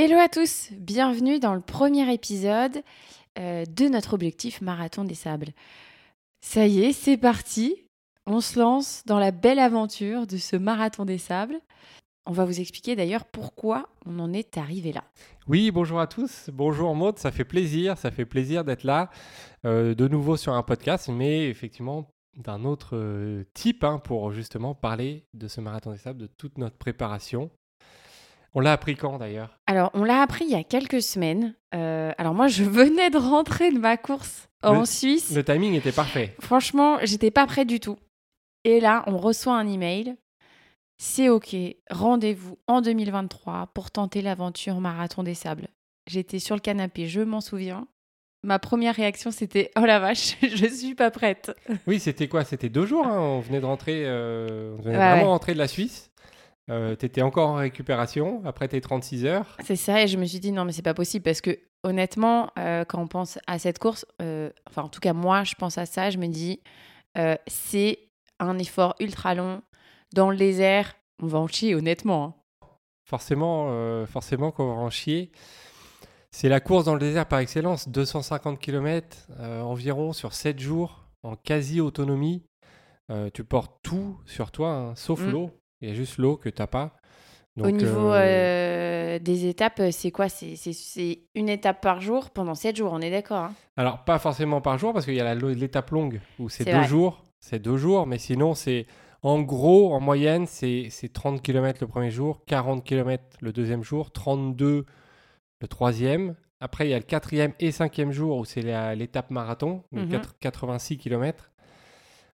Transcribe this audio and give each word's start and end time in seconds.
Hello 0.00 0.16
à 0.16 0.28
tous, 0.28 0.68
bienvenue 0.78 1.40
dans 1.40 1.56
le 1.56 1.60
premier 1.60 2.14
épisode 2.14 2.84
euh, 3.36 3.64
de 3.64 3.88
notre 3.88 4.14
objectif 4.14 4.60
Marathon 4.60 5.02
des 5.02 5.16
Sables. 5.16 5.48
Ça 6.40 6.68
y 6.68 6.84
est, 6.84 6.92
c'est 6.92 7.16
parti, 7.16 7.74
on 8.24 8.40
se 8.40 8.60
lance 8.60 9.02
dans 9.06 9.18
la 9.18 9.32
belle 9.32 9.58
aventure 9.58 10.28
de 10.28 10.36
ce 10.36 10.54
Marathon 10.54 11.04
des 11.04 11.18
Sables. 11.18 11.58
On 12.26 12.32
va 12.32 12.44
vous 12.44 12.60
expliquer 12.60 12.94
d'ailleurs 12.94 13.24
pourquoi 13.24 13.88
on 14.06 14.20
en 14.20 14.32
est 14.32 14.56
arrivé 14.56 14.92
là. 14.92 15.02
Oui, 15.48 15.72
bonjour 15.72 15.98
à 15.98 16.06
tous. 16.06 16.48
Bonjour 16.52 16.94
Maud, 16.94 17.18
ça 17.18 17.32
fait 17.32 17.44
plaisir, 17.44 17.98
ça 17.98 18.12
fait 18.12 18.24
plaisir 18.24 18.62
d'être 18.62 18.84
là 18.84 19.10
euh, 19.64 19.96
de 19.96 20.06
nouveau 20.06 20.36
sur 20.36 20.52
un 20.52 20.62
podcast, 20.62 21.08
mais 21.08 21.48
effectivement 21.48 22.08
d'un 22.36 22.64
autre 22.64 22.96
euh, 22.96 23.42
type 23.52 23.82
hein, 23.82 23.98
pour 23.98 24.30
justement 24.30 24.76
parler 24.76 25.24
de 25.34 25.48
ce 25.48 25.60
marathon 25.60 25.90
des 25.90 25.98
sables, 25.98 26.20
de 26.20 26.28
toute 26.28 26.56
notre 26.56 26.76
préparation. 26.76 27.50
On 28.54 28.60
l'a 28.60 28.72
appris 28.72 28.96
quand 28.96 29.18
d'ailleurs? 29.18 29.58
Alors, 29.66 29.90
on 29.94 30.04
l'a 30.04 30.22
appris 30.22 30.44
il 30.46 30.50
y 30.50 30.54
a 30.54 30.64
quelques 30.64 31.02
semaines. 31.02 31.54
Euh, 31.74 32.12
alors 32.18 32.34
moi, 32.34 32.48
je 32.48 32.64
venais 32.78 33.10
de 33.10 33.18
rentrer 33.18 33.70
de 33.70 33.78
ma 33.78 33.96
course 33.96 34.48
en 34.62 34.80
Le- 34.80 34.84
Suisse. 34.86 35.32
Le 35.34 35.44
timing 35.44 35.74
était 35.74 35.92
parfait. 35.92 36.34
Franchement, 36.40 36.98
j'étais 37.02 37.30
pas 37.30 37.46
prêt 37.46 37.64
du 37.64 37.78
tout. 37.80 37.98
Et 38.64 38.80
là, 38.80 39.04
on 39.06 39.16
reçoit 39.18 39.56
un 39.56 39.68
email. 39.68 40.16
C'est 41.00 41.28
OK, 41.28 41.54
rendez-vous 41.90 42.58
en 42.66 42.80
2023 42.80 43.68
pour 43.72 43.90
tenter 43.90 44.20
l'aventure 44.20 44.80
Marathon 44.80 45.22
des 45.22 45.34
Sables. 45.34 45.68
J'étais 46.08 46.40
sur 46.40 46.56
le 46.56 46.60
canapé, 46.60 47.06
je 47.06 47.20
m'en 47.20 47.40
souviens. 47.40 47.86
Ma 48.42 48.58
première 48.58 48.94
réaction, 48.94 49.30
c'était 49.30 49.70
Oh 49.78 49.84
la 49.84 49.98
vache, 50.00 50.36
je 50.42 50.66
suis 50.66 50.94
pas 50.94 51.10
prête. 51.12 51.52
Oui, 51.86 52.00
c'était 52.00 52.26
quoi? 52.28 52.44
C'était 52.44 52.68
deux 52.68 52.86
jours. 52.86 53.06
hein, 53.06 53.18
On 53.20 53.40
venait 53.40 53.60
de 53.60 53.66
rentrer, 53.66 54.02
euh, 54.06 54.74
on 54.78 54.82
venait 54.82 54.96
Ouais, 54.96 55.08
vraiment 55.10 55.22
ouais. 55.22 55.28
rentrer 55.28 55.52
de 55.54 55.58
la 55.58 55.68
Suisse. 55.68 56.10
Euh, 56.70 56.94
T'étais 56.96 57.22
encore 57.22 57.48
en 57.50 57.54
récupération 57.54 58.42
après 58.44 58.68
tes 58.68 58.80
36 58.80 59.24
heures. 59.24 59.56
C'est 59.64 59.76
ça, 59.76 60.02
et 60.02 60.06
je 60.08 60.16
me 60.18 60.24
suis 60.24 60.38
dit 60.40 60.52
non, 60.52 60.64
mais 60.64 60.72
c'est 60.72 60.82
pas 60.82 60.94
possible 60.94 61.22
parce 61.24 61.40
que 61.40 61.58
honnêtement, 61.82 62.50
euh, 62.58 62.84
quand 62.84 63.00
on 63.00 63.06
pense 63.06 63.38
à 63.46 63.58
cette 63.58 63.78
course, 63.78 64.04
euh, 64.20 64.50
enfin 64.68 64.82
en 64.82 64.88
tout 64.88 65.00
cas 65.00 65.12
moi, 65.14 65.44
je 65.44 65.54
pense 65.54 65.78
à 65.78 65.86
ça, 65.86 66.10
je 66.10 66.18
me 66.18 66.26
dis 66.26 66.60
euh, 67.16 67.36
c'est 67.46 67.98
un 68.38 68.58
effort 68.58 68.94
ultra 69.00 69.34
long 69.34 69.62
dans 70.14 70.30
le 70.30 70.36
désert. 70.36 70.94
On 71.22 71.26
va 71.26 71.38
en 71.38 71.46
chier, 71.46 71.74
honnêtement. 71.74 72.24
hein. 72.24 72.66
Forcément, 73.08 74.04
forcément 74.06 74.50
qu'on 74.50 74.66
va 74.66 74.74
en 74.80 74.90
chier. 74.90 75.32
C'est 76.30 76.50
la 76.50 76.60
course 76.60 76.84
dans 76.84 76.92
le 76.92 77.00
désert 77.00 77.26
par 77.26 77.38
excellence. 77.38 77.88
250 77.88 78.58
km 78.60 79.26
environ 79.40 80.12
sur 80.12 80.34
7 80.34 80.58
jours 80.60 81.06
en 81.22 81.34
quasi-autonomie. 81.34 82.44
Euh, 83.10 83.30
tu 83.32 83.42
portes 83.44 83.72
tout 83.82 84.18
sur 84.26 84.50
toi, 84.50 84.70
hein, 84.74 84.94
sauf 84.94 85.20
Mm. 85.20 85.30
l'eau. 85.30 85.50
Il 85.80 85.88
y 85.88 85.92
a 85.92 85.94
juste 85.94 86.18
l'eau 86.18 86.36
que 86.36 86.48
tu 86.48 86.60
n'as 86.60 86.66
pas. 86.66 86.94
Au 87.60 87.70
niveau 87.72 88.12
euh, 88.12 89.16
euh, 89.16 89.18
des 89.18 89.46
étapes, 89.46 89.82
c'est 89.90 90.12
quoi? 90.12 90.28
C'est- 90.28 90.54
une 91.34 91.48
étape 91.48 91.80
par 91.80 92.00
jour 92.00 92.30
pendant 92.30 92.54
7 92.54 92.76
jours, 92.76 92.92
on 92.92 93.00
est 93.00 93.10
d'accord 93.10 93.44
hein? 93.44 93.54
Alors, 93.76 94.04
pas 94.04 94.20
forcément 94.20 94.60
par 94.60 94.78
jour, 94.78 94.92
parce 94.92 95.04
qu'il 95.04 95.14
y 95.16 95.20
a 95.20 95.34
l'étape 95.34 95.90
longue 95.90 96.20
où 96.38 96.48
c'est 96.48 96.64
deux 96.64 96.70
vrai. 96.72 96.84
jours. 96.86 97.24
C'est 97.40 97.58
deux 97.58 97.76
jours, 97.76 98.06
mais 98.06 98.18
sinon, 98.18 98.54
c'est 98.54 98.86
en 99.22 99.40
gros, 99.40 99.92
en 99.92 99.98
moyenne, 100.00 100.46
c'est 100.46 100.86
c'est 100.90 101.12
30 101.12 101.42
km 101.42 101.80
le 101.80 101.88
premier 101.88 102.10
jour, 102.12 102.44
40 102.46 102.84
km 102.84 103.24
le 103.40 103.52
deuxième 103.52 103.82
jour, 103.82 104.12
32 104.12 104.86
le 105.60 105.68
troisième. 105.68 106.36
Après, 106.60 106.86
il 106.86 106.90
y 106.90 106.94
a 106.94 106.98
le 106.98 107.04
quatrième 107.04 107.52
et 107.58 107.72
cinquième 107.72 108.12
jour 108.12 108.38
où 108.38 108.44
c'est 108.44 108.62
l'étape 108.94 109.30
marathon, 109.30 109.82
donc 109.92 110.04
Mhm. 110.06 110.10
quatre- 110.10 110.38
86 110.38 110.96
km. 110.98 111.50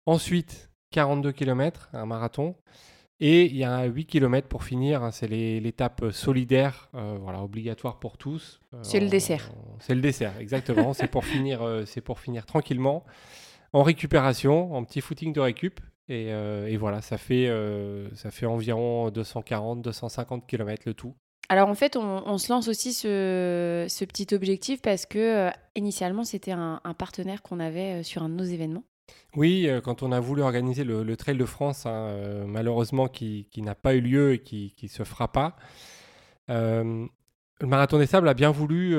Ensuite, 0.07 0.71
42 0.91 1.31
km, 1.31 1.89
un 1.93 2.05
marathon. 2.07 2.55
Et 3.23 3.45
il 3.45 3.55
y 3.55 3.63
a 3.63 3.83
8 3.85 4.05
km 4.07 4.47
pour 4.47 4.63
finir, 4.63 5.03
hein, 5.03 5.11
c'est 5.11 5.27
l'étape 5.27 6.05
solidaire, 6.11 6.89
euh, 6.95 7.17
voilà, 7.21 7.43
obligatoire 7.43 7.99
pour 7.99 8.17
tous. 8.17 8.59
Euh, 8.73 8.79
C'est 8.81 8.99
le 8.99 9.09
dessert. 9.09 9.51
C'est 9.79 9.93
le 9.93 10.01
dessert, 10.01 10.33
exactement. 10.39 10.93
c'est 10.93 11.05
pour 11.05 11.23
finir, 11.33 11.61
euh, 11.61 11.85
c'est 11.85 12.01
pour 12.01 12.19
finir 12.19 12.47
tranquillement, 12.47 13.05
en 13.73 13.83
récupération, 13.83 14.73
en 14.73 14.83
petit 14.83 15.01
footing 15.01 15.33
de 15.33 15.39
récup. 15.39 15.79
Et, 16.09 16.27
et 16.27 16.75
voilà, 16.75 16.99
ça 17.01 17.17
fait, 17.17 17.49
ça 18.15 18.31
fait 18.31 18.45
environ 18.45 19.09
240, 19.11 19.81
250 19.81 20.45
km 20.45 20.83
le 20.85 20.93
tout. 20.93 21.15
Alors 21.51 21.67
en 21.67 21.75
fait, 21.75 21.97
on, 21.97 22.23
on 22.25 22.37
se 22.37 22.51
lance 22.51 22.69
aussi 22.69 22.93
ce, 22.93 23.85
ce 23.89 24.05
petit 24.05 24.33
objectif 24.33 24.81
parce 24.81 25.05
que 25.05 25.19
euh, 25.19 25.49
initialement, 25.75 26.23
c'était 26.23 26.51
un, 26.51 26.79
un 26.83 26.93
partenaire 26.93 27.41
qu'on 27.41 27.59
avait 27.59 28.03
sur 28.03 28.23
un 28.23 28.29
de 28.29 28.35
nos 28.35 28.45
événements. 28.45 28.83
Oui, 29.35 29.67
euh, 29.67 29.79
quand 29.79 30.03
on 30.03 30.11
a 30.11 30.19
voulu 30.19 30.41
organiser 30.41 30.83
le, 30.83 31.15
Trail 31.15 31.37
de 31.37 31.45
France, 31.45 31.85
hein, 31.85 31.91
euh, 31.91 32.45
malheureusement 32.45 33.07
qui, 33.07 33.47
n'a 33.57 33.75
pas 33.75 33.95
eu 33.95 34.01
lieu 34.01 34.33
et 34.33 34.39
qui 34.39 34.75
ne 34.83 34.87
se 34.87 35.03
fera 35.03 35.31
pas, 35.31 35.55
euh, 36.49 37.05
le 37.59 37.67
Marathon 37.67 37.97
des 37.99 38.07
Sables 38.07 38.27
a 38.27 38.33
bien 38.33 38.51
voulu 38.51 38.95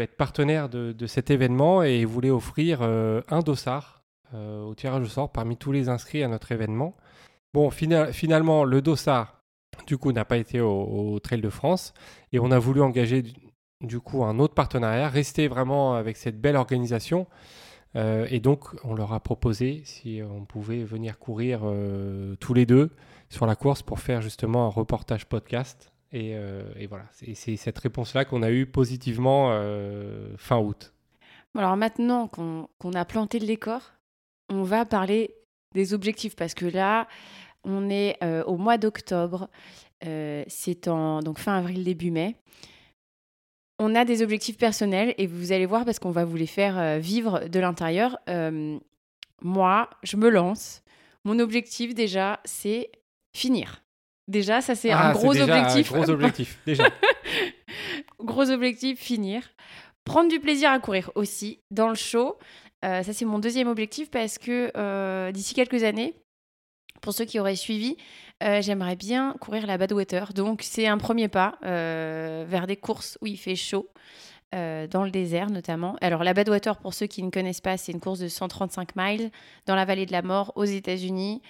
être 0.00 0.16
partenaire 0.16 0.68
de, 0.68 1.06
cet 1.06 1.30
événement 1.30 1.82
et 1.82 2.04
voulait 2.04 2.30
offrir 2.30 2.82
un 2.82 3.38
dossard 3.40 4.02
au 4.34 4.74
tirage 4.74 5.02
au 5.04 5.08
sort 5.08 5.30
parmi 5.30 5.56
tous 5.56 5.70
les 5.70 5.88
inscrits 5.88 6.24
à 6.24 6.28
notre 6.28 6.50
événement. 6.50 6.96
Bon, 7.54 7.70
fina- 7.70 8.12
finalement, 8.12 8.64
le 8.64 8.82
dossard, 8.82 9.44
du 9.86 9.96
coup, 9.96 10.10
n'a 10.10 10.24
pas 10.24 10.38
été 10.38 10.60
au, 10.60 11.20
Trail 11.20 11.40
de 11.40 11.50
France 11.50 11.94
et 12.32 12.40
on 12.40 12.50
a 12.50 12.58
voulu 12.58 12.82
engager 12.82 13.22
du 13.80 14.00
coup 14.00 14.24
un 14.24 14.40
autre 14.40 14.54
partenariat, 14.54 15.08
rester 15.08 15.46
vraiment 15.46 15.94
avec 15.94 16.16
cette 16.16 16.40
belle 16.40 16.56
organisation. 16.56 17.28
Euh, 17.96 18.26
et 18.30 18.40
donc, 18.40 18.68
on 18.84 18.94
leur 18.94 19.12
a 19.12 19.20
proposé 19.20 19.82
si 19.84 20.20
on 20.22 20.44
pouvait 20.44 20.84
venir 20.84 21.18
courir 21.18 21.60
euh, 21.64 22.36
tous 22.36 22.54
les 22.54 22.66
deux 22.66 22.90
sur 23.28 23.46
la 23.46 23.56
course 23.56 23.82
pour 23.82 24.00
faire 24.00 24.20
justement 24.20 24.66
un 24.66 24.70
reportage 24.70 25.26
podcast. 25.26 25.92
Et, 26.12 26.32
euh, 26.34 26.62
voilà, 26.88 27.04
c'est 27.12 27.56
cette 27.56 27.78
réponse-là 27.78 28.24
qu'on 28.24 28.42
a 28.42 28.50
eue 28.50 28.66
positivement 28.66 29.50
fin 30.36 30.58
août. 30.58 30.92
Alors 31.56 31.76
maintenant 31.76 32.28
qu'on 32.28 32.92
a 32.94 33.04
planté 33.04 33.38
le 33.38 33.46
décor, 33.46 33.80
on 34.48 34.62
va 34.62 34.84
parler 34.84 35.34
des 35.74 35.94
objectifs 35.94 36.34
parce 36.34 36.54
que 36.54 36.66
là, 36.66 37.06
on 37.62 37.90
est 37.90 38.18
au 38.46 38.56
mois 38.56 38.76
d'octobre, 38.76 39.48
c'est 40.02 40.88
en 40.88 41.20
donc 41.20 41.38
fin 41.38 41.58
avril 41.58 41.84
début 41.84 42.10
mai. 42.10 42.34
On 43.82 43.94
a 43.94 44.04
des 44.04 44.20
objectifs 44.22 44.58
personnels 44.58 45.14
et 45.16 45.26
vous 45.26 45.52
allez 45.52 45.64
voir 45.64 45.86
parce 45.86 45.98
qu'on 45.98 46.10
va 46.10 46.26
vous 46.26 46.36
les 46.36 46.46
faire 46.46 46.78
euh, 46.78 46.98
vivre 46.98 47.48
de 47.48 47.58
l'intérieur. 47.60 48.18
Euh, 48.28 48.78
moi, 49.40 49.88
je 50.02 50.18
me 50.18 50.28
lance. 50.28 50.82
Mon 51.24 51.38
objectif 51.38 51.94
déjà, 51.94 52.40
c'est 52.44 52.90
finir. 53.34 53.82
Déjà, 54.28 54.60
ça 54.60 54.74
c'est 54.74 54.90
Ah, 54.90 55.08
un 55.08 55.12
gros 55.12 55.32
déjà 55.32 55.44
objectif. 55.44 55.92
Un 55.92 55.96
gros 56.00 56.10
objectif, 56.10 56.58
déjà. 56.66 56.84
Gros 58.22 58.50
objectif, 58.50 58.98
finir. 59.00 59.42
Prendre 60.04 60.28
du 60.28 60.40
plaisir 60.40 60.70
à 60.70 60.78
courir 60.78 61.10
aussi 61.14 61.60
dans 61.70 61.88
le 61.88 61.94
show. 61.94 62.36
Euh, 62.84 63.02
ça, 63.02 63.14
c'est 63.14 63.24
mon 63.24 63.38
deuxième 63.38 63.66
objectif 63.66 64.10
parce 64.10 64.36
que 64.36 64.70
euh, 64.76 65.32
d'ici 65.32 65.54
quelques 65.54 65.84
années, 65.84 66.14
pour 67.00 67.12
ceux 67.14 67.24
qui 67.24 67.38
auraient 67.40 67.56
suivi, 67.56 67.96
euh, 68.42 68.60
j'aimerais 68.62 68.96
bien 68.96 69.34
courir 69.40 69.66
la 69.66 69.78
Badwater. 69.78 70.32
Donc, 70.34 70.60
c'est 70.62 70.86
un 70.86 70.98
premier 70.98 71.28
pas 71.28 71.56
euh, 71.64 72.44
vers 72.48 72.66
des 72.66 72.76
courses 72.76 73.16
où 73.22 73.26
il 73.26 73.36
fait 73.38 73.56
chaud, 73.56 73.88
euh, 74.54 74.86
dans 74.86 75.04
le 75.04 75.10
désert 75.10 75.50
notamment. 75.50 75.96
Alors, 76.00 76.24
la 76.24 76.34
Badwater, 76.34 76.76
pour 76.78 76.92
ceux 76.94 77.06
qui 77.06 77.22
ne 77.22 77.30
connaissent 77.30 77.60
pas, 77.60 77.76
c'est 77.76 77.92
une 77.92 78.00
course 78.00 78.18
de 78.18 78.28
135 78.28 78.96
miles 78.96 79.30
dans 79.66 79.74
la 79.74 79.84
vallée 79.84 80.06
de 80.06 80.12
la 80.12 80.22
mort 80.22 80.52
aux 80.56 80.64
États-Unis. 80.64 81.40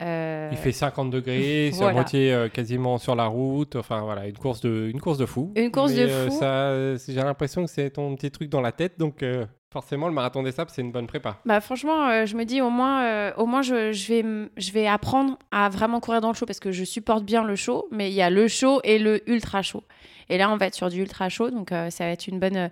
Il 0.00 0.56
fait 0.56 0.72
50 0.72 1.10
degrés, 1.10 1.70
c'est 1.72 1.78
à 1.78 1.82
Voilà. 1.84 1.94
moitié 1.94 2.46
quasiment 2.52 2.98
sur 2.98 3.16
la 3.16 3.26
route. 3.26 3.74
Enfin 3.76 4.02
voilà, 4.02 4.28
une 4.28 4.38
course 4.38 4.60
de, 4.60 4.88
une 4.92 5.00
course 5.00 5.18
de 5.18 5.26
fou. 5.26 5.52
Une 5.56 5.72
course 5.72 5.92
de 5.94 6.06
Mais, 6.06 6.30
fou. 6.30 6.38
ça, 6.38 6.96
J'ai 6.96 7.14
l'impression 7.22 7.64
que 7.64 7.70
c'est 7.70 7.90
ton 7.90 8.14
petit 8.14 8.30
truc 8.30 8.48
dans 8.48 8.60
la 8.60 8.70
tête. 8.72 8.98
Donc 8.98 9.24
forcément, 9.70 10.08
le 10.08 10.14
marathon 10.14 10.42
des 10.42 10.52
sables, 10.52 10.70
c'est 10.74 10.82
une 10.82 10.92
bonne 10.92 11.06
prépa. 11.06 11.40
Bah 11.44 11.60
franchement, 11.60 12.08
euh, 12.08 12.26
je 12.26 12.36
me 12.36 12.44
dis 12.44 12.60
au 12.60 12.70
moins, 12.70 13.04
euh, 13.04 13.32
au 13.36 13.46
moins 13.46 13.62
je, 13.62 13.92
je 13.92 14.08
vais, 14.08 14.50
je 14.56 14.72
vais 14.72 14.86
apprendre 14.86 15.38
à 15.50 15.68
vraiment 15.68 16.00
courir 16.00 16.20
dans 16.20 16.28
le 16.28 16.34
chaud 16.34 16.46
parce 16.46 16.60
que 16.60 16.72
je 16.72 16.84
supporte 16.84 17.24
bien 17.24 17.44
le 17.44 17.56
chaud, 17.56 17.86
mais 17.90 18.10
il 18.10 18.14
y 18.14 18.22
a 18.22 18.30
le 18.30 18.48
chaud 18.48 18.80
et 18.84 18.98
le 18.98 19.28
ultra 19.28 19.62
chaud. 19.62 19.84
Et 20.28 20.38
là, 20.38 20.50
on 20.50 20.56
va 20.56 20.66
être 20.66 20.74
sur 20.74 20.88
du 20.88 21.00
ultra 21.00 21.28
chaud, 21.28 21.50
donc 21.50 21.72
euh, 21.72 21.90
ça 21.90 22.04
va 22.04 22.10
être 22.10 22.26
une 22.26 22.38
bonne, 22.38 22.70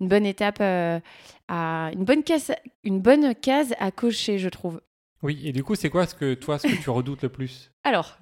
une 0.00 0.08
bonne 0.08 0.26
étape, 0.26 0.60
à, 0.60 1.90
une 1.92 2.04
bonne 2.04 2.22
case, 2.22 2.52
une 2.84 3.00
bonne 3.00 3.34
case 3.34 3.74
à 3.78 3.90
cocher, 3.90 4.38
je 4.38 4.48
trouve. 4.48 4.80
Oui, 5.22 5.40
et 5.44 5.52
du 5.52 5.64
coup, 5.64 5.74
c'est 5.74 5.90
quoi 5.90 6.06
ce 6.06 6.14
que 6.14 6.34
toi, 6.34 6.58
ce 6.58 6.68
que 6.68 6.82
tu 6.82 6.90
redoutes 6.90 7.22
le 7.22 7.28
plus? 7.28 7.72
Alors, 7.82 8.18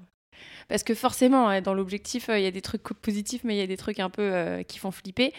parce 0.69 0.83
que 0.83 0.95
forcément, 0.95 1.49
hein, 1.49 1.61
dans 1.61 1.75
l'objectif, 1.75 2.31
il 2.33 2.41
y 2.41 2.47
a 2.47 2.51
des 2.51 2.63
trucs 2.63 2.83
positifs, 2.83 3.43
mais 3.45 3.55
il 3.55 3.59
y 3.59 3.63
a 3.63 3.67
des 3.67 3.77
trucs 3.77 4.01
un 4.01 4.11
peu 4.11 4.65
qui 4.67 4.79
font 4.79 4.91
flipper. 4.91 5.33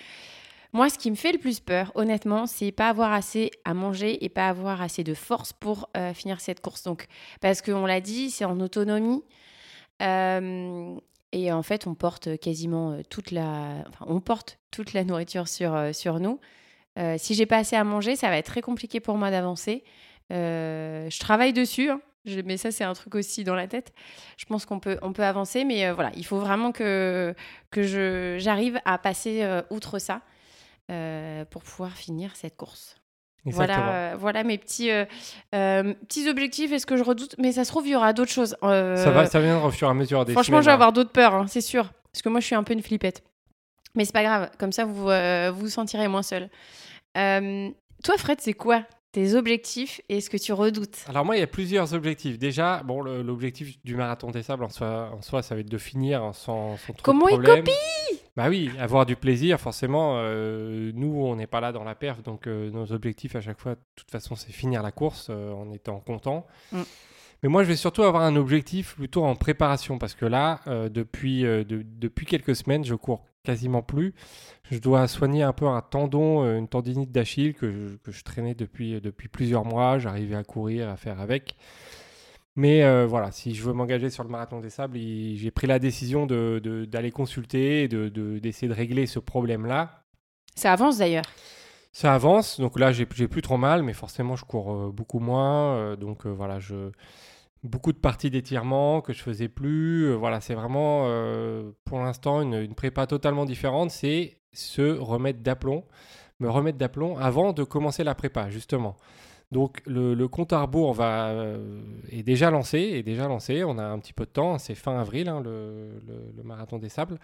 Moi, 0.73 0.89
ce 0.89 0.97
qui 0.97 1.09
me 1.09 1.15
fait 1.15 1.31
le 1.31 1.37
plus 1.37 1.59
peur, 1.59 1.91
honnêtement, 1.95 2.45
c'est 2.45 2.71
pas 2.71 2.89
avoir 2.89 3.13
assez 3.13 3.51
à 3.63 3.73
manger 3.73 4.23
et 4.23 4.29
pas 4.29 4.49
avoir 4.49 4.81
assez 4.81 5.03
de 5.03 5.13
force 5.13 5.53
pour 5.53 5.89
euh, 5.95 6.13
finir 6.13 6.41
cette 6.41 6.61
course. 6.61 6.83
Donc, 6.83 7.07
parce 7.41 7.61
qu'on 7.61 7.85
l'a 7.85 8.01
dit, 8.01 8.29
c'est 8.29 8.45
en 8.45 8.59
autonomie. 8.59 9.23
Euh, 10.01 10.95
et 11.31 11.51
en 11.51 11.63
fait, 11.63 11.87
on 11.87 11.95
porte 11.95 12.37
quasiment 12.39 12.91
euh, 12.91 13.01
toute 13.09 13.31
la, 13.31 13.83
enfin, 13.87 14.05
on 14.07 14.19
porte 14.19 14.59
toute 14.71 14.93
la 14.93 15.03
nourriture 15.03 15.47
sur, 15.47 15.93
sur 15.93 16.19
nous. 16.19 16.39
Si 17.17 17.35
j'ai 17.35 17.45
pas 17.45 17.57
assez 17.57 17.75
à 17.75 17.83
manger, 17.83 18.15
ça 18.15 18.27
va 18.29 18.37
être 18.37 18.47
très 18.47 18.61
compliqué 18.61 18.99
pour 18.99 19.17
moi 19.17 19.29
d'avancer. 19.29 19.83
Je 20.31 21.19
travaille 21.19 21.53
dessus, 21.53 21.91
hein. 21.91 22.01
Mais 22.43 22.57
ça, 22.57 22.71
c'est 22.71 22.83
un 22.83 22.93
truc 22.93 23.13
aussi 23.13 23.43
dans 23.43 23.53
la 23.53 23.67
tête. 23.67 23.93
Je 24.35 24.45
pense 24.45 24.65
qu'on 24.65 24.79
peut, 24.79 24.97
on 25.03 25.13
peut 25.13 25.23
avancer, 25.23 25.63
mais 25.63 25.91
voilà, 25.91 26.11
il 26.15 26.25
faut 26.25 26.39
vraiment 26.39 26.71
que, 26.71 27.35
que 27.69 28.37
j'arrive 28.39 28.81
à 28.83 28.97
passer 28.97 29.47
outre 29.69 29.99
ça 29.99 30.23
euh, 30.89 31.45
pour 31.45 31.63
pouvoir 31.63 31.91
finir 31.91 32.35
cette 32.35 32.55
course. 32.55 32.95
Exactement. 33.47 33.77
Voilà, 33.77 33.93
euh, 33.93 34.15
voilà 34.17 34.43
mes 34.43 34.57
petits, 34.57 34.91
euh, 34.91 35.05
euh, 35.55 35.93
petits 36.07 36.29
objectifs 36.29 36.71
et 36.71 36.79
ce 36.79 36.85
que 36.85 36.97
je 36.97 37.03
redoute. 37.03 37.35
Mais 37.37 37.53
ça 37.53 37.63
se 37.63 37.69
trouve, 37.69 37.87
il 37.87 37.91
y 37.91 37.95
aura 37.95 38.13
d'autres 38.13 38.31
choses. 38.31 38.55
Ça 38.61 39.11
va, 39.11 39.25
ça 39.25 39.39
vient 39.39 39.63
au 39.63 39.71
fur 39.71 39.87
et 39.87 39.91
à 39.91 39.93
mesure 39.93 40.25
des 40.25 40.33
Franchement, 40.33 40.57
semaines, 40.57 40.61
je 40.61 40.65
vais 40.65 40.71
hein. 40.71 40.73
avoir 40.73 40.93
d'autres 40.93 41.11
peurs, 41.11 41.33
hein, 41.33 41.45
c'est 41.47 41.61
sûr. 41.61 41.91
Parce 42.11 42.21
que 42.21 42.29
moi, 42.29 42.39
je 42.39 42.45
suis 42.45 42.55
un 42.55 42.63
peu 42.63 42.73
une 42.73 42.81
flippette. 42.81 43.23
Mais 43.95 44.05
c'est 44.05 44.13
pas 44.13 44.23
grave. 44.23 44.49
Comme 44.59 44.71
ça, 44.71 44.85
vous 44.85 45.09
vous, 45.57 45.69
sentirez 45.69 46.07
moins 46.07 46.23
seul. 46.23 46.49
Toi, 47.15 48.17
Fred, 48.17 48.41
c'est 48.41 48.53
quoi 48.53 48.83
tes 49.13 49.33
objectifs 49.35 50.01
et 50.09 50.21
ce 50.21 50.29
que 50.29 50.37
tu 50.37 50.51
redoutes? 50.53 51.05
Alors 51.07 51.25
moi, 51.25 51.37
il 51.37 51.39
y 51.39 51.43
a 51.43 51.47
plusieurs 51.47 51.93
objectifs. 51.93 52.37
Déjà, 52.37 52.83
bon, 52.83 53.01
l'objectif 53.01 53.81
du 53.83 53.95
marathon 53.95 54.29
des 54.29 54.43
sables 54.43 54.63
en 54.63 54.69
soi, 54.69 55.11
en 55.17 55.21
soi, 55.21 55.41
ça 55.41 55.55
va 55.55 55.61
être 55.61 55.69
de 55.69 55.77
finir 55.77 56.31
sans, 56.33 56.77
sans 56.77 56.93
trop 56.93 57.03
Comment 57.03 57.25
de 57.27 57.31
il 57.31 57.41
problèmes. 57.41 57.65
Bah 58.37 58.49
oui, 58.49 58.69
avoir 58.79 59.07
du 59.07 59.15
plaisir, 59.15 59.59
forcément. 59.59 60.19
euh, 60.19 60.91
nous, 60.93 61.11
on 61.23 61.35
n'est 61.35 61.47
pas 61.47 61.59
là 61.59 61.71
dans 61.71 61.83
la 61.83 61.95
perf, 61.95 62.21
donc 62.21 62.45
euh, 62.45 62.69
nos 62.69 62.91
objectifs 62.91 63.35
à 63.35 63.41
chaque 63.41 63.59
fois, 63.59 63.73
de 63.73 63.79
toute 63.95 64.11
façon, 64.11 64.35
c'est 64.35 64.51
finir 64.51 64.83
la 64.83 64.91
course 64.91 65.29
euh, 65.31 65.51
en 65.53 65.73
étant 65.73 65.99
content. 66.01 66.45
Mm. 66.71 66.81
Mais 67.41 67.49
moi, 67.49 67.63
je 67.63 67.67
vais 67.69 67.75
surtout 67.75 68.03
avoir 68.03 68.21
un 68.21 68.35
objectif 68.35 68.95
plutôt 68.95 69.25
en 69.25 69.35
préparation, 69.35 69.97
parce 69.97 70.13
que 70.13 70.25
là, 70.25 70.59
depuis, 70.89 71.41
de- 71.43 71.83
depuis 71.83 72.25
quelques 72.25 72.55
semaines, 72.55 72.83
je 72.83 72.95
cours 72.95 73.25
quasiment 73.43 73.81
plus. 73.83 74.13
Je 74.71 74.79
dois 74.79 75.07
soigner 75.07 75.43
un 75.43 75.53
peu 75.53 75.67
un 75.67 75.81
tendon, 75.81 76.43
une 76.57 76.67
tendinite 76.67 77.11
d'Achille 77.11 77.53
que 77.53 77.71
je, 77.71 77.95
que 77.97 78.11
je 78.11 78.23
traînais 78.23 78.55
depuis, 78.55 78.99
depuis 79.01 79.27
plusieurs 79.27 79.65
mois. 79.65 79.99
J'arrivais 79.99 80.35
à 80.35 80.43
courir, 80.43 80.89
à 80.89 80.97
faire 80.97 81.19
avec. 81.19 81.55
Mais 82.57 82.83
euh, 82.83 83.05
voilà, 83.05 83.31
si 83.31 83.53
je 83.53 83.61
veux 83.63 83.71
m'engager 83.71 84.09
sur 84.09 84.23
le 84.23 84.29
marathon 84.29 84.59
des 84.59 84.71
sables, 84.71 84.97
j'ai 84.97 85.51
pris 85.51 85.67
la 85.67 85.77
décision 85.77 86.25
de- 86.25 86.59
de- 86.61 86.85
d'aller 86.85 87.11
consulter 87.11 87.87
de- 87.87 88.09
de- 88.09 88.39
d'essayer 88.39 88.67
de, 88.67 88.73
régler 88.73 89.05
ce 89.05 89.19
problème-là. 89.19 90.03
Ça 90.55 90.73
avance 90.73 90.97
d'ailleurs. 90.97 91.23
Ça 91.91 92.15
avance, 92.15 92.59
donc 92.59 92.79
là 92.79 92.91
j'ai 92.91 93.05
plus 93.05 93.41
trop 93.43 93.57
mal, 93.57 93.83
mais 93.83 93.93
forcément 93.93 94.35
je 94.35 94.43
cours 94.43 94.71
euh, 94.73 94.91
beaucoup 94.91 95.19
moins. 95.19 95.75
euh, 95.75 95.95
donc 95.95 96.25
euh, 96.25 96.29
voilà, 96.29 96.59
je, 96.59 96.89
beaucoup 97.63 97.93
de 97.93 97.97
parties 97.99 98.31
d'étirement 98.31 99.01
que 99.01 99.13
je 99.13 99.21
faisais 99.21 99.49
plus. 99.49 100.11
voilà, 100.15 100.41
c'est 100.41 100.55
vraiment 100.55 101.03
euh, 101.05 101.71
pour 101.85 101.99
l'instant 101.99 102.41
une, 102.41 102.55
une 102.55 102.73
prépa 102.75 103.05
totalement 103.05 103.45
différente. 103.45 103.91
C'est 103.91 104.39
se 104.51 104.81
remettre 104.81 105.41
d'aplomb, 105.41 105.83
me 106.39 106.49
remettre 106.49 106.79
d'aplomb 106.79 107.17
avant 107.19 107.53
de 107.53 107.63
commencer 107.63 108.03
la 108.03 108.15
prépa, 108.15 108.49
justement. 108.49 108.95
Donc 109.51 109.81
le, 109.85 110.27
compte 110.27 110.51
à 110.51 110.61
rebours 110.61 110.93
va, 110.93 111.29
euh, 111.29 111.81
est 112.11 112.23
déjà 112.23 112.51
lancé, 112.51 112.79
est 112.79 113.03
déjà 113.03 113.27
lancé. 113.27 113.63
On 113.63 113.77
a 113.77 113.83
un 113.83 113.99
petit 113.99 114.13
peu 114.13 114.25
de 114.25 114.29
temps, 114.31 114.57
c'est 114.57 114.75
fin 114.75 114.99
avril 114.99 115.29
hein, 115.29 115.41
le, 115.43 116.01
le- 116.35 116.43
marathon 116.43 116.79
des 116.79 116.89
sables. 116.89 117.17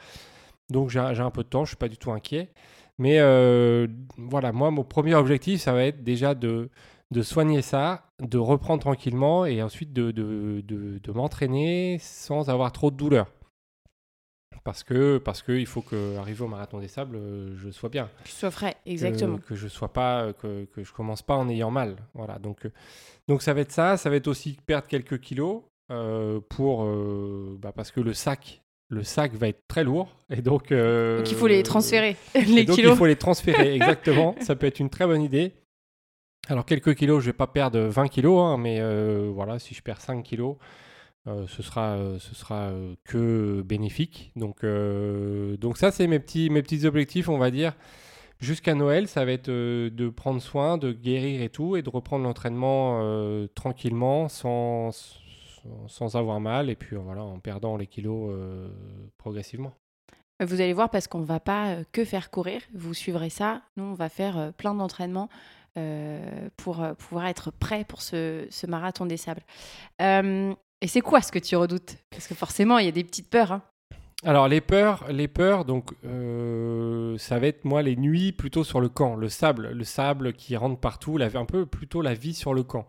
Donc 0.69 0.89
j'ai 0.89 0.99
un 0.99 1.31
peu 1.31 1.43
de 1.43 1.49
temps, 1.49 1.65
je 1.65 1.69
suis 1.69 1.77
pas 1.77 1.89
du 1.89 1.97
tout 1.97 2.11
inquiet. 2.11 2.49
Mais 2.97 3.19
euh, 3.19 3.87
voilà, 4.17 4.51
moi 4.53 4.71
mon 4.71 4.83
premier 4.83 5.15
objectif, 5.15 5.61
ça 5.61 5.73
va 5.73 5.85
être 5.85 6.03
déjà 6.03 6.35
de, 6.35 6.69
de 7.11 7.21
soigner 7.21 7.61
ça, 7.61 8.05
de 8.21 8.37
reprendre 8.37 8.81
tranquillement 8.81 9.45
et 9.45 9.61
ensuite 9.61 9.93
de 9.93 11.11
m'entraîner 11.13 11.97
sans 11.99 12.49
avoir 12.49 12.71
trop 12.71 12.91
de 12.91 12.95
douleur. 12.97 13.27
Parce 14.63 14.83
que 14.83 15.17
parce 15.17 15.41
que 15.41 15.51
il 15.51 15.65
faut 15.65 15.81
que 15.81 16.15
arrivé 16.17 16.41
au 16.41 16.47
marathon 16.47 16.79
des 16.79 16.87
sables, 16.87 17.17
euh, 17.17 17.53
je 17.57 17.69
sois 17.69 17.89
bien 17.89 18.09
Tu 18.23 18.31
sois 18.31 18.49
frais, 18.51 18.75
que- 18.85 18.89
exactement. 18.91 19.37
Que, 19.37 19.55
je 19.55 19.67
sois 19.67 19.91
pas, 19.91 20.31
que, 20.33 20.65
que 20.73 20.83
je 20.85 20.93
commence 20.93 21.21
pas 21.21 21.35
en 21.35 21.49
ayant 21.49 21.69
mal. 21.71 21.97
Voilà. 22.13 22.39
Donc, 22.39 22.65
euh, 22.65 22.69
donc 23.27 23.41
ça 23.41 23.53
va 23.53 23.59
être 23.61 23.73
ça. 23.73 23.97
Ça 23.97 24.09
va 24.09 24.15
être 24.15 24.27
aussi 24.27 24.57
perdre 24.65 24.87
quelques 24.87 25.19
kilos 25.19 25.63
euh, 25.91 26.39
pour, 26.49 26.83
euh, 26.85 27.57
bah, 27.61 27.73
parce 27.75 27.91
que 27.91 27.99
le 27.99 28.13
sac, 28.13 28.61
le 28.89 29.03
sac 29.03 29.33
va 29.33 29.49
être 29.49 29.63
très 29.67 29.83
lourd 29.83 30.07
et 30.29 30.41
donc. 30.41 30.71
euh, 30.71 31.17
Donc 31.17 31.29
il 31.29 31.35
faut 31.35 31.47
les 31.47 31.61
transférer, 31.63 32.15
les 32.35 32.63
donc 32.63 32.77
kilos. 32.77 32.93
il 32.93 32.97
faut 32.97 33.05
les 33.05 33.17
transférer. 33.17 33.75
Exactement. 33.75 34.33
ça 34.41 34.55
peut 34.55 34.67
être 34.67 34.79
une 34.79 34.89
très 34.89 35.05
bonne 35.05 35.21
idée. 35.21 35.51
Alors 36.47 36.65
quelques 36.65 36.95
kilos, 36.95 37.21
je 37.21 37.27
vais 37.27 37.33
pas 37.33 37.47
perdre 37.47 37.79
20 37.81 38.07
kilos, 38.07 38.39
hein, 38.39 38.57
mais 38.57 38.79
voilà, 39.29 39.59
si 39.59 39.73
je 39.73 39.81
perds 39.81 39.99
5 40.01 40.23
kilos. 40.23 40.55
Euh, 41.25 41.47
ce 41.47 41.63
sera, 41.63 41.91
euh, 41.93 42.19
ce 42.19 42.35
sera 42.35 42.65
euh, 42.65 42.95
que 43.05 43.61
bénéfique. 43.61 44.31
Donc, 44.35 44.65
donc 44.65 45.77
ça, 45.77 45.91
c'est 45.91 46.07
mes 46.07 46.19
petits, 46.19 46.49
mes 46.49 46.61
petits 46.61 46.85
objectifs, 46.85 47.29
on 47.29 47.37
va 47.37 47.51
dire. 47.51 47.73
Jusqu'à 48.39 48.75
Noël, 48.75 49.07
ça 49.07 49.23
va 49.23 49.31
être 49.31 49.49
de 49.49 50.09
prendre 50.09 50.41
soin, 50.41 50.77
de 50.77 50.91
guérir 50.91 51.41
et 51.41 51.49
tout, 51.49 51.77
et 51.77 51.81
de 51.81 51.89
reprendre 51.89 52.25
l'entraînement 52.25 52.99
tranquillement, 53.55 54.27
sans, 54.27 54.91
sans, 55.87 56.15
avoir 56.17 56.41
mal, 56.41 56.69
et 56.69 56.75
puis 56.75 56.97
voilà, 56.97 57.23
en 57.23 57.39
perdant 57.39 57.77
les 57.77 57.87
kilos 57.87 58.35
progressivement. 59.17 59.71
Vous 60.41 60.59
allez 60.59 60.73
voir 60.73 60.89
parce 60.89 61.07
qu'on 61.07 61.21
va 61.21 61.39
pas 61.39 61.77
que 61.93 62.03
faire 62.03 62.31
courir. 62.31 62.59
Vous 62.73 62.93
suivrez 62.93 63.29
ça. 63.29 63.61
Nous, 63.77 63.85
on 63.85 63.93
va 63.93 64.09
faire 64.09 64.51
plein 64.57 64.75
d'entraînements 64.75 65.29
pour 66.57 66.85
pouvoir 66.97 67.27
être 67.27 67.49
prêt 67.49 67.85
pour 67.85 68.01
ce, 68.01 68.45
ce 68.49 68.67
marathon 68.67 69.05
des 69.05 69.15
sables. 69.15 69.43
Et 70.83 70.87
c'est 70.87 71.01
quoi 71.01 71.21
ce 71.21 71.31
que 71.31 71.39
tu 71.39 71.55
redoutes? 71.55 71.95
Parce 72.11 72.27
que 72.27 72.35
forcément, 72.35 72.77
il 72.77 72.85
y 72.85 72.89
a 72.89 72.91
des 72.91 73.03
petites 73.05 73.29
peurs. 73.29 73.53
hein. 73.53 73.61
Alors 74.25 74.47
les 74.47 74.61
peurs, 74.61 75.05
les 75.11 75.27
peurs, 75.27 75.65
donc 75.65 75.91
euh, 76.05 77.17
ça 77.17 77.39
va 77.39 77.47
être 77.47 77.65
moi 77.65 77.81
les 77.81 77.95
nuits 77.97 78.31
plutôt 78.31 78.63
sur 78.63 78.79
le 78.79 78.87
camp, 78.87 79.15
le 79.15 79.27
sable, 79.27 79.71
le 79.71 79.83
sable 79.83 80.31
qui 80.33 80.55
rentre 80.55 80.79
partout, 80.79 81.17
la- 81.17 81.27
un 81.37 81.45
peu 81.45 81.65
plutôt 81.65 82.01
la 82.01 82.13
vie 82.13 82.33
sur 82.33 82.53
le 82.53 82.63
camp. 82.63 82.85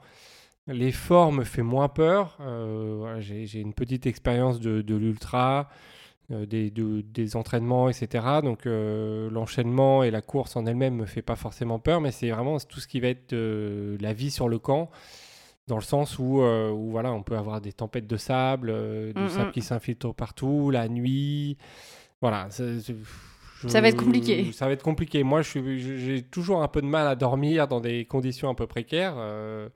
L'effort 0.68 1.32
me 1.32 1.42
fait 1.44 1.62
moins 1.62 1.88
peur. 1.88 2.36
euh, 2.40 3.16
j'ai 3.20 3.58
une 3.60 3.74
petite 3.74 4.06
expérience 4.06 4.60
de, 4.60 4.94
l'ultra, 4.94 5.68
euh, 6.30 6.46
des, 6.46 6.70
de- 6.70 7.00
des 7.02 7.34
entraînements, 7.36 7.88
etc. 7.88 8.40
Donc 8.42 8.60
l'enchaînement 8.64 10.04
et 10.04 10.10
la 10.12 10.22
course 10.22 10.54
en 10.56 10.66
elle-même 10.66 10.94
me 10.94 11.06
fait 11.06 11.22
pas 11.22 11.36
forcément 11.36 11.78
peur, 11.80 12.00
mais 12.00 12.12
c'est 12.12 12.30
vraiment 12.30 12.58
tout 12.60 12.78
ce 12.80 12.86
qui 12.88 13.00
va 13.00 13.08
être 13.08 13.34
la 14.00 14.12
vie 14.12 14.30
sur 14.30 14.48
le 14.48 14.58
camp 14.60 14.88
dans 15.66 15.76
le 15.76 15.82
sens 15.82 16.18
où, 16.18 16.42
euh, 16.42 16.70
où, 16.70 16.90
voilà, 16.90 17.12
on 17.12 17.22
peut 17.22 17.36
avoir 17.36 17.60
des 17.60 17.72
tempêtes 17.72 18.06
de 18.06 18.16
sable, 18.16 18.70
euh, 18.70 19.12
du 19.12 19.22
Mm, 19.22 19.28
sable 19.28 19.48
mm. 19.48 19.52
qui 19.52 19.62
s'infiltre 19.62 20.14
partout, 20.14 20.70
la 20.70 20.88
nuit. 20.88 21.56
Voilà. 22.20 22.48
je- 22.50 23.68
Ça 23.68 23.80
va 23.80 23.88
être 23.88 23.96
compliqué. 24.02 24.52
Ça 24.52 24.66
va 24.66 24.72
être 24.72 24.82
compliqué. 24.82 25.22
Moi, 25.22 25.40
j'ai 25.42 26.22
toujours 26.22 26.62
un 26.62 26.68
peu 26.68 26.82
de 26.82 26.86
mal 26.86 27.06
à 27.06 27.14
dormir 27.16 27.66
dans 27.66 27.80
des 27.80 28.04
conditions 28.04 28.48
un 28.50 28.54
peu 28.54 28.66
précaires. 28.66 29.14
euh, 29.16 29.68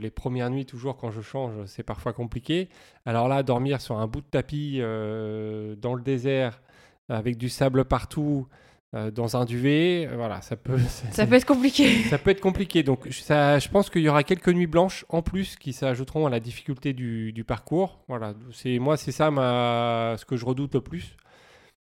les 0.00 0.10
premières 0.10 0.48
nuits, 0.48 0.64
toujours 0.64 0.96
quand 0.96 1.10
je 1.10 1.20
change, 1.20 1.52
c'est 1.66 1.82
parfois 1.82 2.14
compliqué. 2.14 2.70
Alors 3.04 3.28
là, 3.28 3.42
dormir 3.42 3.82
sur 3.82 3.98
un 3.98 4.06
bout 4.06 4.22
de 4.22 4.26
tapis 4.26 4.78
dans 4.78 5.94
le 5.94 6.00
désert, 6.02 6.62
avec 7.10 7.36
du 7.36 7.50
sable 7.50 7.84
partout, 7.84 8.46
euh, 8.94 9.10
dans 9.10 9.36
un 9.36 9.44
duvet, 9.44 10.06
euh, 10.10 10.14
voilà, 10.16 10.40
ça 10.40 10.56
peut. 10.56 10.78
Ça 11.10 11.26
peut 11.26 11.34
être 11.34 11.46
compliqué. 11.46 11.88
Ça 12.10 12.18
peut 12.18 12.30
être 12.30 12.40
compliqué. 12.40 12.82
Donc, 12.82 13.08
je- 13.08 13.20
ça, 13.20 13.58
je 13.58 13.68
pense 13.68 13.90
qu'il 13.90 14.02
y 14.02 14.08
aura 14.08 14.22
quelques 14.22 14.48
nuits 14.50 14.66
blanches 14.68 15.04
en 15.08 15.20
plus 15.22 15.56
qui 15.56 15.72
s'ajouteront 15.72 16.26
à 16.26 16.30
la 16.30 16.40
difficulté 16.40 16.92
du, 16.92 17.32
du 17.32 17.44
parcours. 17.44 18.04
Voilà. 18.08 18.34
C'est 18.52 18.78
moi, 18.78 18.96
c'est 18.96 19.12
ça 19.12 19.30
ma, 19.30 20.14
ce 20.18 20.24
que 20.24 20.36
je 20.36 20.44
redoute 20.44 20.74
le 20.74 20.80
plus. 20.80 21.16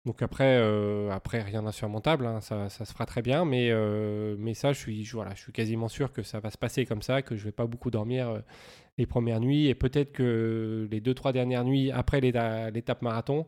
Donc 0.06 0.23
après, 0.23 0.56
euh, 0.59 1.11
après 1.11 1.42
rien 1.42 1.62
d'insurmontable, 1.62 2.25
hein, 2.26 2.40
ça, 2.40 2.68
ça 2.71 2.85
se 2.85 2.92
fera 2.92 3.04
très 3.04 3.21
bien. 3.23 3.44
Mais, 3.44 3.71
mais 4.38 4.54
ça, 4.54 4.73
je 4.73 4.78
suis, 4.78 5.04
je- 5.04 5.14
voilà, 5.14 5.35
je 5.35 5.40
suis 5.40 5.52
quasiment 5.52 5.88
sûr 5.88 6.12
que 6.12 6.23
ça 6.23 6.40
va 6.40 6.50
se 6.50 6.59
passer 6.59 6.85
comme 6.87 7.02
ça, 7.02 7.23
que 7.23 7.37
je 7.37 7.44
vais 7.44 7.52
pas 7.52 7.66
beaucoup 7.66 7.90
dormir 7.90 8.42
les 8.97 9.06
premières 9.06 9.40
nuits 9.40 9.66
et 9.68 9.75
peut-être 9.75 10.12
que 10.12 10.88
les 10.90 11.00
deux 11.00 11.14
trois 11.14 11.32
dernières 11.32 11.64
nuits 11.64 11.90
après 11.92 12.21
l'éta- 12.21 12.71
l'étape 12.71 13.00
marathon, 13.02 13.47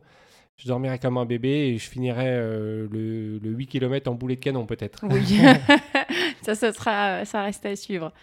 je 0.61 0.67
dormirai 0.67 0.99
comme 0.99 1.17
un 1.17 1.25
bébé 1.25 1.49
et 1.49 1.77
je 1.79 1.89
finirai 1.89 2.27
euh, 2.27 2.87
le, 2.91 3.39
le 3.39 3.49
8 3.49 3.65
km 3.65 4.11
en 4.11 4.13
boulet 4.13 4.35
de 4.35 4.41
canon 4.41 4.67
peut-être. 4.67 5.03
Oui, 5.09 5.23
ça, 6.43 6.53
ça 6.53 6.71
sera, 6.71 7.25
ça 7.25 7.41
reste 7.41 7.65
à 7.65 7.75
suivre. 7.75 8.13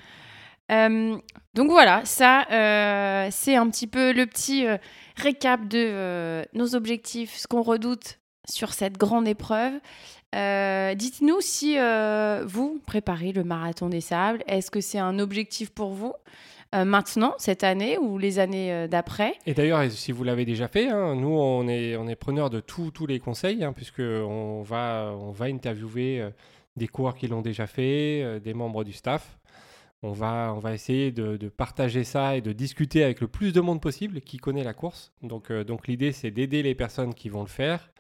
Euh, 0.71 1.16
donc 1.54 1.71
voilà, 1.71 2.04
ça, 2.04 2.47
euh, 2.52 3.28
c'est 3.33 3.57
un 3.57 3.68
petit 3.71 3.87
peu 3.87 4.12
le 4.12 4.26
petit 4.26 4.66
euh, 4.66 4.76
récap 5.16 5.66
de 5.66 6.47
nos 6.52 6.75
objectifs, 6.76 7.37
ce 7.37 7.49
qu'on 7.49 7.62
redoute 7.62 8.21
sur 8.49 8.73
cette 8.73 8.99
grande 8.99 9.26
épreuve. 9.26 9.73
Dites-nous 10.33 11.40
si 11.40 11.76
vous 12.45 12.80
préparez 12.87 13.33
le 13.33 13.42
marathon 13.42 13.88
des 13.88 14.00
sables. 14.02 14.45
Est-ce 14.47 14.71
que 14.71 14.80
c'est 14.80 14.99
un 14.99 15.18
objectif 15.18 15.71
pour 15.71 15.90
vous? 15.90 16.12
Euh, 16.75 16.85
maintenant, 16.85 17.35
cette 17.39 17.65
année 17.65 17.97
ou 17.97 18.19
les 18.19 18.39
années 18.39 18.73
euh, 18.73 18.89
d'après? 18.89 19.35
Et 19.47 19.55
d'ailleurs, 19.55 19.91
si 19.91 20.13
vous 20.13 20.23
l'avez 20.23 20.45
déjà 20.45 20.69
fait, 20.69 20.89
hein, 20.89 21.15
nous, 21.15 21.31
on 21.31 21.67
est, 21.67 21.97
on 21.97 22.07
est 22.07 22.17
preneur 22.17 22.51
de 22.51 22.61
tous 22.61 23.07
les 23.07 23.19
conseils, 23.21 23.65
hein, 23.65 23.73
puisque 23.73 24.01
on 24.01 24.63
va, 24.63 25.15
on 25.19 25.31
va 25.31 25.47
interviewer 25.47 26.21
euh, 26.21 26.31
des 26.77 26.87
coureurs 26.87 27.15
qui 27.15 27.27
l'ont 27.27 27.41
déjà 27.41 27.67
fait, 27.67 28.41
des 28.41 28.55
membres 28.55 28.85
du 28.85 28.93
staff. 28.93 29.39
On 30.03 30.13
va, 30.13 30.55
essayer 30.73 31.11
de, 31.11 31.49
partager 31.49 32.05
ça 32.05 32.37
et 32.37 32.41
de 32.41 32.53
discuter 32.53 33.03
avec 33.03 33.21
le 33.21 33.27
plus 33.27 33.53
de 33.53 33.61
monde 33.61 33.81
possible 33.81 34.21
qui 34.21 34.37
connaît 34.37 34.63
la 34.63 34.75
course. 34.75 35.13
Donc 35.23 35.51
l'idée, 35.89 36.13
c'est 36.13 36.31
d'aider 36.31 36.63
les 36.63 36.77
personnes 36.77 37.15
qui 37.15 37.29
vont 37.29 37.41
le 37.41 37.49
faire, 37.49 37.91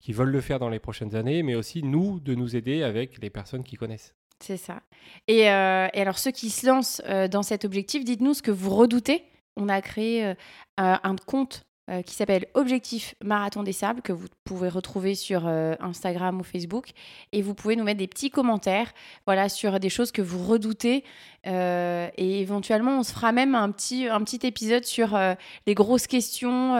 qui 0.00 0.12
veulent 0.12 0.32
le 0.32 0.40
faire 0.40 0.58
dans 0.58 0.68
les 0.68 0.80
prochaines 0.80 1.14
années, 1.14 1.44
mais 1.44 1.54
aussi 1.54 1.84
nous, 1.84 2.18
de 2.18 2.34
nous 2.34 2.56
aider 2.56 2.82
avec 2.82 3.22
les 3.22 3.30
personnes 3.30 3.62
qui 3.62 3.76
connaissent. 3.76 4.16
C'est 4.40 4.56
ça. 4.56 4.82
Et, 5.26 5.48
alors, 5.48 6.18
ceux 6.18 6.30
qui 6.30 6.50
se 6.50 6.66
lancent 6.66 7.02
dans 7.30 7.42
cet 7.42 7.64
objectif, 7.64 8.04
dites-nous 8.04 8.34
ce 8.34 8.42
que 8.42 8.50
vous 8.50 8.70
redoutez. 8.70 9.24
On 9.56 9.68
a 9.68 9.80
créé 9.82 10.34
un 10.76 11.16
compte 11.26 11.66
euh, 11.90 12.02
qui 12.02 12.14
s'appelle 12.14 12.44
Objectif 12.52 13.14
Marathon 13.24 13.62
des 13.62 13.72
Sables, 13.72 14.02
que 14.02 14.12
vous 14.12 14.26
pouvez 14.44 14.68
retrouver 14.68 15.14
sur 15.14 15.46
euh, 15.46 15.74
Instagram 15.80 16.38
ou 16.38 16.42
Facebook. 16.42 16.90
Et 17.32 17.40
vous 17.40 17.54
pouvez 17.54 17.76
nous 17.76 17.84
mettre 17.84 17.98
des 17.98 18.06
petits 18.06 18.28
commentaires 18.28 18.92
voilà, 19.24 19.48
sur 19.48 19.80
des 19.80 19.88
choses 19.88 20.12
que 20.12 20.20
vous 20.20 20.44
redoutez. 20.44 21.02
Euh, 21.46 22.10
et 22.18 22.42
éventuellement, 22.42 22.98
on 22.98 23.02
se 23.02 23.12
fera 23.12 23.32
même 23.32 23.54
un 23.54 23.70
petit, 23.70 24.06
un 24.06 24.22
petit 24.22 24.46
épisode 24.46 24.84
sur 24.84 25.18
les 25.66 25.74
grosses 25.74 26.06
questions 26.06 26.72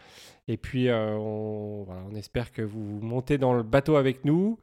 Et 0.48 0.58
puis, 0.58 0.90
euh, 0.90 1.16
on, 1.16 1.86
espère 2.16 2.52
que 2.52 2.62
vous 2.62 3.00
montez 3.02 3.38
dans 3.38 3.54
le 3.54 3.64
bateau 3.64 3.96
avec 3.96 4.26
nous 4.26 4.60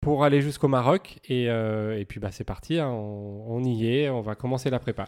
pour 0.00 0.24
aller 0.24 0.40
jusqu'au 0.40 0.68
Maroc. 0.68 1.18
Et, 1.28 1.46
et 1.46 2.04
puis, 2.08 2.20
bah, 2.20 2.30
c'est 2.30 2.44
parti, 2.44 2.78
hein, 2.78 2.88
on 2.88 3.62
y 3.64 3.88
est, 3.88 4.08
on 4.08 4.22
va 4.22 4.34
commencer 4.34 4.70
la 4.70 4.78
prépa. 4.78 5.06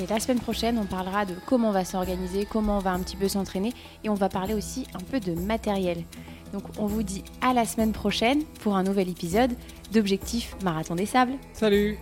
Et 0.00 0.06
la 0.06 0.20
semaine 0.20 0.38
prochaine, 0.38 0.78
on 0.78 0.84
parlera 0.84 1.24
de 1.24 1.34
comment 1.46 1.70
on 1.70 1.72
va 1.72 1.84
s'organiser, 1.84 2.46
comment 2.48 2.76
on 2.76 2.80
va 2.80 2.92
un 2.92 3.00
petit 3.00 3.16
peu 3.16 3.26
s'entraîner 3.26 3.72
et 4.04 4.08
on 4.08 4.14
va 4.14 4.28
parler 4.28 4.54
aussi 4.54 4.86
un 4.94 5.00
peu 5.00 5.18
de 5.18 5.32
matériel. 5.32 6.04
Donc 6.52 6.62
on 6.78 6.86
vous 6.86 7.02
dit 7.02 7.24
à 7.40 7.52
la 7.52 7.66
semaine 7.66 7.92
prochaine 7.92 8.44
pour 8.60 8.76
un 8.76 8.84
nouvel 8.84 9.08
épisode 9.08 9.50
d'Objectif 9.92 10.54
Marathon 10.62 10.94
des 10.94 11.06
Sables. 11.06 11.34
Salut 11.52 11.98